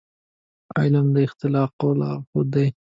علم 0.77 1.05
د 1.15 1.17
اخلاقو 1.27 1.89
لارښود 1.99 2.47
دی. 2.55 2.67